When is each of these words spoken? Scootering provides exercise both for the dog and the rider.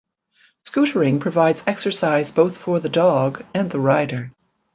Scootering 0.65 1.19
provides 1.19 1.63
exercise 1.67 2.31
both 2.31 2.57
for 2.57 2.79
the 2.79 2.89
dog 2.89 3.45
and 3.53 3.69
the 3.69 3.79
rider. 3.79 4.31